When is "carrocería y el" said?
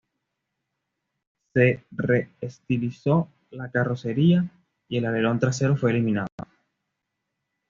3.69-5.05